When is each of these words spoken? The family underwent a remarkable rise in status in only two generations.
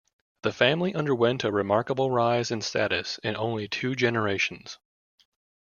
The 0.41 0.51
family 0.51 0.95
underwent 0.95 1.43
a 1.43 1.51
remarkable 1.51 2.09
rise 2.09 2.49
in 2.49 2.61
status 2.61 3.19
in 3.19 3.35
only 3.37 3.67
two 3.67 3.93
generations. 3.95 4.79